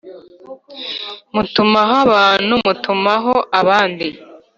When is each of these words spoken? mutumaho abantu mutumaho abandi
mutumaho 1.33 1.95
abantu 2.05 2.53
mutumaho 2.65 3.35
abandi 3.59 4.07